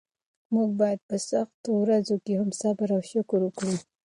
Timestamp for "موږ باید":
0.53-0.99